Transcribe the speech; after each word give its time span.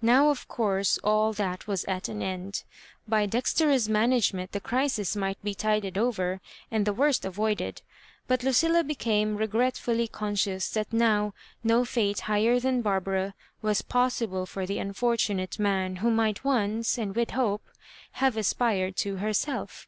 Now, 0.00 0.30
of 0.30 0.48
course, 0.48 0.98
all 1.04 1.34
that 1.34 1.66
was 1.66 1.84
at 1.84 2.08
an 2.08 2.22
end. 2.22 2.62
By 3.06 3.26
dexterous 3.26 3.88
management 3.90 4.52
the 4.52 4.58
crisis 4.60 5.14
might 5.14 5.36
be 5.44 5.54
tided 5.54 5.98
over, 5.98 6.40
and 6.70 6.86
the 6.86 6.94
worst 6.94 7.26
avoided;. 7.26 7.82
but 8.26 8.42
Lucilla 8.42 8.82
became 8.82 9.36
regretfuUy 9.36 10.10
conscious 10.10 10.70
that 10.70 10.94
now 10.94 11.34
no 11.62 11.84
fate 11.84 12.20
higher 12.20 12.58
than 12.58 12.80
Barbara 12.80 13.34
was 13.60 13.82
possible 13.82 14.46
for 14.46 14.64
the 14.64 14.78
unfor 14.78 15.18
tunate 15.20 15.58
man 15.58 15.96
who 15.96 16.10
might 16.10 16.42
once, 16.42 16.96
and 16.96 17.14
with 17.14 17.32
hope, 17.32 17.60
have 18.12 18.38
aspired 18.38 18.96
to 19.04 19.16
herself. 19.16 19.86